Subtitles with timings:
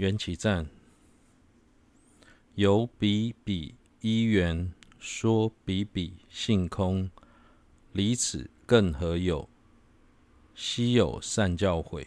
[0.00, 0.66] 缘起赞，
[2.54, 7.10] 由彼彼依缘说比比性空，
[7.92, 9.46] 离此更何有？
[10.54, 12.06] 希有善教诲。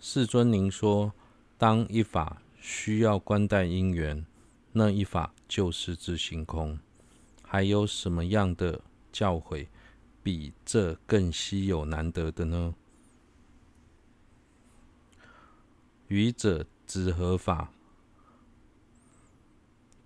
[0.00, 1.12] 世尊，您说，
[1.58, 4.24] 当一法需要观待因缘，
[4.70, 6.78] 那一法就是自性空，
[7.42, 9.66] 还有什么样的教诲
[10.22, 12.76] 比这更稀有难得的呢？
[16.08, 17.72] 愚者执合法？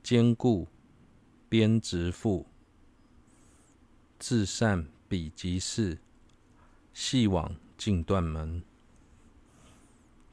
[0.03, 0.67] 坚固
[1.47, 2.47] 边执缚，
[4.19, 5.99] 自善彼即是，
[6.95, 8.63] 系往尽断门。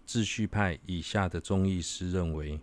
[0.05, 2.61] 秩序派以下的宗义师认为，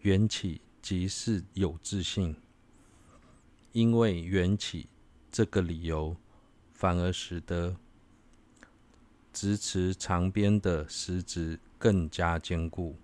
[0.00, 2.34] 缘起即是有自性，
[3.70, 4.88] 因为缘起
[5.30, 6.16] 这个理由，
[6.72, 7.76] 反而使得
[9.32, 12.96] 执持长边的实质更加坚固。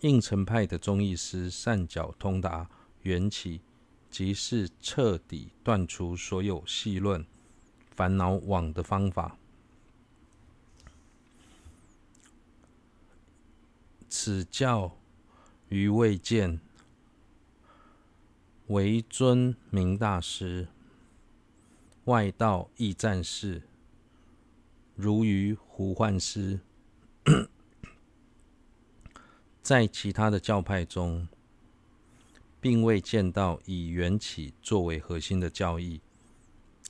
[0.00, 2.68] 应成派的宗义师善巧通达，
[3.02, 3.60] 缘起
[4.10, 7.24] 即是彻底断除所有系论
[7.94, 9.36] 烦恼网的方法。
[14.08, 14.98] 此教
[15.68, 16.60] 余未见，
[18.66, 20.68] 惟尊明大师，
[22.04, 23.62] 外道亦赞是，
[25.02, 26.60] 如于胡幻师。
[29.60, 31.26] 在其他的教派中，
[32.60, 36.00] 并未见到以缘起作为核心的教义，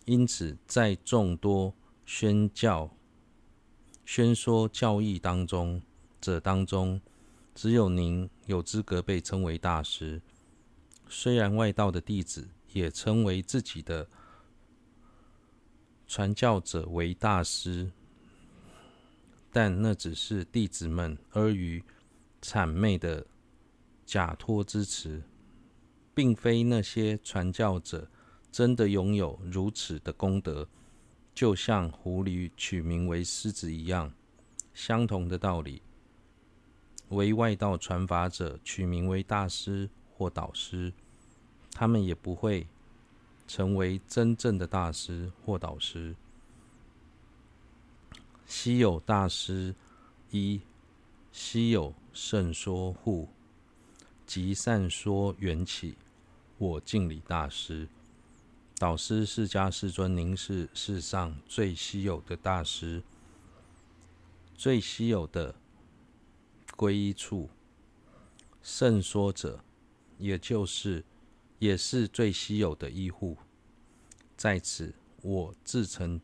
[0.05, 2.95] 因此在众多宣教、
[4.05, 5.81] 宣说教义当中
[6.21, 7.01] 者当中，
[7.55, 10.21] 只有您有资格被称为大师，
[11.09, 14.07] 虽然外道的弟子也称为自己的
[16.07, 17.91] 传教者为大师，
[19.53, 21.83] 但那只是弟子们阿谀
[22.41, 23.27] 谄媚的
[24.07, 25.23] 假托之词，
[26.15, 28.11] 并非那些传教者
[28.51, 30.67] 真的拥有如此的功德，
[31.35, 34.15] 就像狐狸取名为狮子一样，
[34.73, 35.83] 相同的道理。
[37.11, 40.95] 为外道传法者取名为大师或导师，
[41.71, 42.67] 他们也不会
[43.47, 46.17] 成为真正的大师或导师。
[48.53, 49.75] 稀有大师
[50.31, 50.61] 一，
[51.33, 53.31] 稀有胜说护，
[54.27, 55.97] 即善说缘起。
[56.59, 57.89] 我敬礼大师，
[58.77, 63.03] 导师释迦世尊，您是世上最稀有的大师，
[64.55, 65.55] 最稀有的。
[66.77, 67.49] 皈依处，
[68.63, 69.65] 胜说者，
[70.19, 71.03] 也就是
[71.59, 73.39] 也是最稀有的依护。
[74.37, 76.21] 在此，我自诚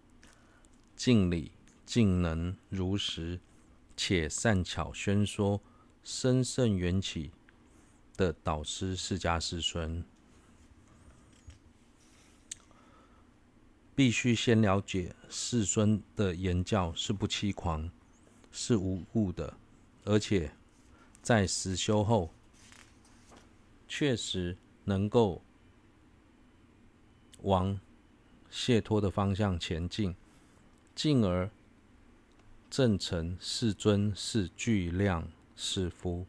[0.94, 1.52] 敬礼，
[1.88, 3.40] 竟能如实
[3.96, 5.58] 且善巧宣说
[6.04, 7.30] 深胜缘起
[8.14, 10.04] 的导师释迦世尊。
[13.96, 17.90] 必须先了解，世尊的言教是不欺狂，
[18.52, 19.54] 是无误的。
[20.04, 20.52] 而且，
[21.22, 22.30] 在实修后，
[23.88, 25.42] 确实能够
[27.40, 27.80] 往
[28.50, 30.14] 解脱的方向前进，
[30.94, 31.50] 进而
[32.70, 36.26] 正成世尊是巨量是夫。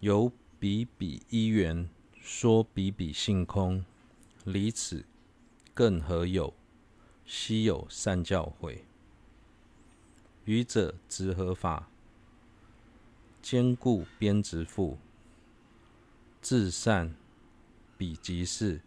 [0.00, 1.88] 由彼彼依缘
[2.20, 3.84] 说比比性空，
[4.44, 5.04] 离此
[5.74, 6.54] 更何有？
[7.26, 8.78] 希有善教诲。
[10.44, 11.88] 愚者执何法？
[13.42, 14.96] 坚固边执缚，
[16.40, 17.14] 自善
[17.98, 18.80] 彼即是，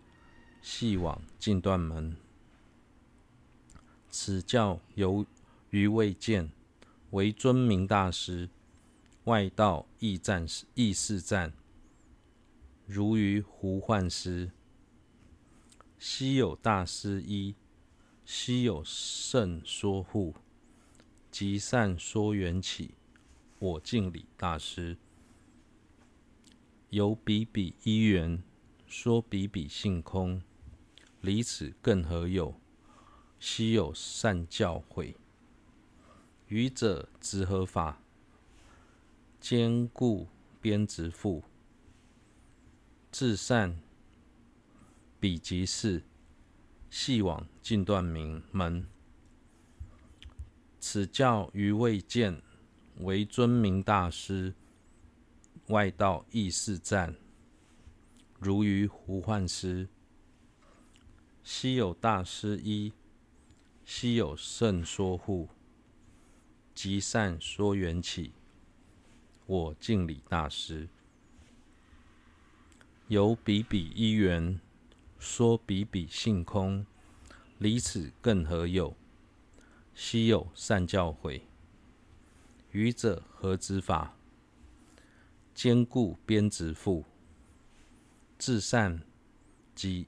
[0.62, 2.16] 系往尽断门。
[4.10, 5.26] 此教犹
[5.70, 6.50] 余未见，
[7.12, 8.50] 为尊明大师，
[9.26, 11.54] 外道亦赞亦是赞，
[12.86, 14.52] 如于胡幻师。
[15.98, 17.56] 昔有大师一。
[18.26, 20.36] 昔有圣说护，
[21.32, 22.92] 即善说缘起。
[23.58, 24.98] 我敬礼大师，
[26.92, 28.44] 有彼彼依缘
[28.86, 30.44] 说彼彼性空，
[31.22, 32.56] 离此更何有？
[33.40, 35.16] 希有善教诲。
[36.48, 38.02] 愚者执何法？
[39.40, 40.28] 坚固
[40.60, 41.42] 边执缚，
[43.12, 43.80] 自善
[45.20, 46.04] 彼即是。
[46.90, 48.88] 系网尽断门，
[50.80, 52.42] 此教余未见，
[52.98, 54.56] 惟尊明大师，
[55.68, 57.16] 外道亦是赞，
[58.40, 59.88] 如余胡幻师。
[61.44, 62.94] 希有大师一，
[63.84, 65.50] 希有甚说护，
[66.76, 68.34] 极善说缘起，
[69.46, 70.88] 我敬礼大师。
[73.08, 74.60] 由彼彼因缘，
[75.18, 76.86] 说比比性空，
[77.58, 78.96] 离此更何有？
[79.96, 81.42] 希有善教诲，
[82.72, 84.16] 愚者何知法？
[85.56, 87.04] 坚固边执缚，
[88.38, 89.02] 至善
[89.74, 90.08] 即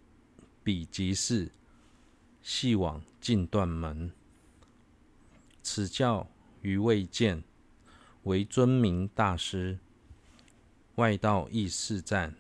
[0.64, 1.52] 彼即是，
[2.42, 4.12] 系往尽断门。
[5.64, 6.30] 此教
[6.62, 7.44] 余未见，
[8.24, 9.80] 惟尊名大师，
[10.96, 12.36] 外道亦是赞，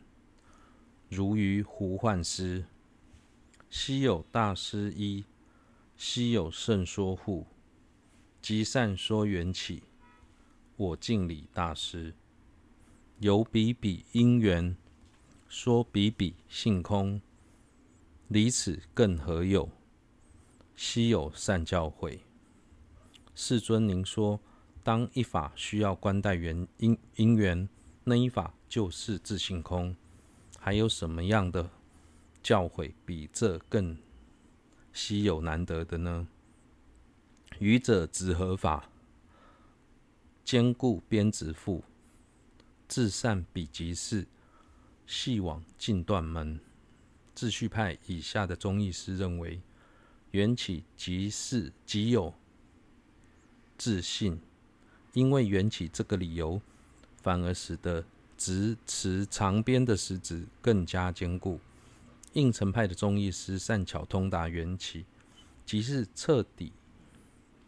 [1.09, 2.65] 如余胡幻师。
[3.69, 5.23] 昔有大师一，
[5.95, 7.47] 昔有甚说护，
[8.41, 9.83] 极善说缘起，
[10.75, 12.13] 我敬礼大师。
[13.19, 14.75] 有比比因缘，
[15.47, 17.21] 说比比性空，
[18.31, 19.69] 离此更何有？
[20.73, 22.21] 稀有善教诲。
[23.35, 24.39] 世尊，您说，
[24.81, 27.67] 当一法需要观待缘因因缘，
[28.05, 29.93] 那一法就是自性空，
[30.57, 31.69] 还有什么样的
[32.41, 33.97] 教诲比这更
[34.93, 36.25] 稀有难得的呢？
[37.59, 38.89] 愚者执合法？
[40.45, 41.81] 坚固边执缚。
[42.87, 44.25] 至善彼即是，
[45.05, 46.61] 系往尽断门。
[47.41, 49.59] 自序派以下的宗义师认为，
[50.29, 52.31] 缘起即是即有
[53.79, 54.39] 自性，
[55.13, 56.61] 因为缘起这个理由，
[57.23, 58.05] 反而使得
[58.37, 61.59] 执持长边的实质更加坚固。
[62.33, 65.03] 应承派的宗义师善巧通达缘起，
[65.65, 66.71] 即是彻底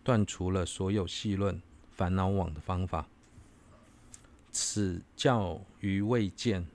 [0.04, 1.60] 断除了所有戏论
[1.90, 3.08] 烦恼网的方法。
[4.52, 6.68] 此教余未见，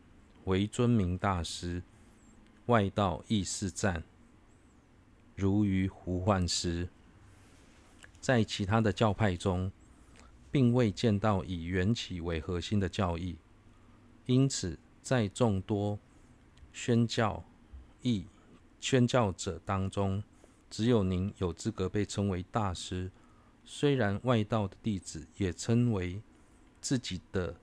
[0.46, 1.80] 惟尊名大师，
[2.68, 4.02] 外道亦是赞，
[5.34, 6.88] 如余胡幻师。
[8.20, 9.72] 在其他的教派中，
[10.50, 13.36] 并未见到以缘起为核心的教义，
[14.26, 15.98] 因此在众多
[16.70, 17.42] 宣教
[18.02, 18.26] 义
[18.78, 20.22] 宣教者当中，
[20.68, 23.10] 只有您有资格被称为大师。
[23.64, 26.20] 虽然外道的弟子也称为
[26.82, 27.56] 自己的。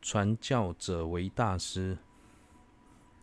[0.00, 1.96] 传教者为大师，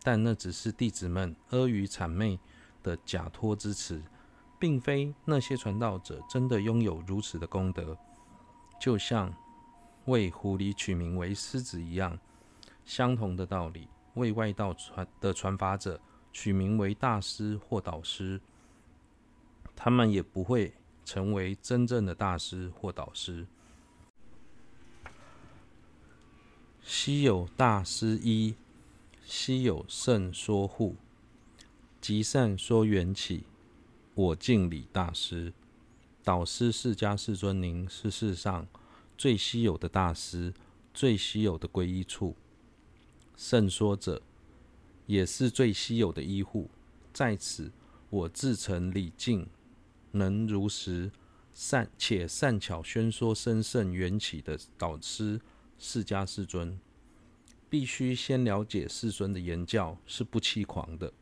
[0.02, 2.38] 但那只是弟子们阿谀谄媚
[2.82, 4.02] 的假托之词，
[4.58, 7.96] 并非那些传道者真的拥有如此的功德。
[8.80, 9.34] 就像
[10.06, 12.18] 为狐狸取名为狮子一样，
[12.84, 16.00] 相同的道理，为外道传的传法者
[16.32, 18.40] 取名为大师或导师，
[19.76, 20.72] 他们也不会
[21.04, 23.46] 成为真正的大师或导师。
[26.82, 28.56] 稀有大师一，
[29.30, 30.96] 稀有甚说护，
[32.00, 33.44] 极善说缘起，
[34.12, 35.52] 我敬礼大师。
[36.24, 38.66] 导师释迦世尊，您是世上
[39.16, 40.52] 最稀有的大师，
[40.92, 42.34] 最稀有的皈依处。
[43.36, 44.20] 甚说者，
[45.06, 46.68] 也是最稀有的依护。
[47.12, 47.70] 在此，
[48.10, 49.46] 我自诚礼敬，
[50.10, 51.08] 能如实
[51.54, 55.40] 善且善巧宣说深胜缘起的导师。
[55.78, 56.76] 释迦世尊
[57.70, 61.12] 必须先了解世尊的言教是不欺狂的，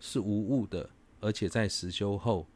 [0.00, 0.88] 是无误的，
[1.20, 2.46] 而且在实修后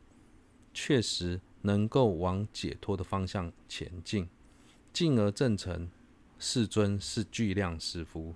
[0.73, 4.27] 确实能够往解脱的方向前进，
[4.95, 5.91] 进而证成
[6.39, 8.35] 世尊是巨量师父。